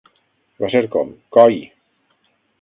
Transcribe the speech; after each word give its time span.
Va 0.63 0.69
ser 0.75 0.81
com: 0.95 1.11
"Coi!". 1.37 1.61